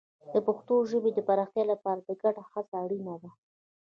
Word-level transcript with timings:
د 0.33 0.35
پښتو 0.47 0.75
ژبې 0.91 1.11
د 1.13 1.19
پراختیا 1.27 1.63
لپاره 1.71 1.99
ګډه 2.21 2.41
هڅه 2.51 2.73
اړینه 2.83 3.15
ده. 3.21 3.29